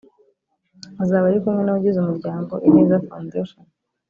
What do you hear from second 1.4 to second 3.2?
kumwe n’abagize umuryango ‘Ineza